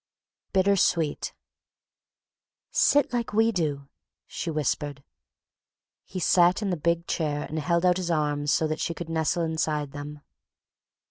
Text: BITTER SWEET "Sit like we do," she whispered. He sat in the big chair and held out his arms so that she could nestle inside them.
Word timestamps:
BITTER 0.53 0.77
SWEET 0.77 1.31
"Sit 2.71 3.13
like 3.13 3.33
we 3.33 3.51
do," 3.51 3.87
she 4.25 4.49
whispered. 4.49 5.03
He 6.05 6.19
sat 6.19 6.63
in 6.63 6.71
the 6.71 6.75
big 6.75 7.05
chair 7.05 7.43
and 7.43 7.59
held 7.59 7.85
out 7.85 7.97
his 7.97 8.09
arms 8.09 8.51
so 8.51 8.65
that 8.65 8.79
she 8.79 8.95
could 8.95 9.09
nestle 9.09 9.43
inside 9.43 9.91
them. 9.91 10.21